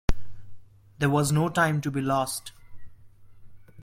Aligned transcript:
There 0.97 1.11
was 1.11 1.31
no 1.31 1.47
time 1.47 1.79
to 1.81 1.91
be 1.91 2.01
lost. 2.01 2.53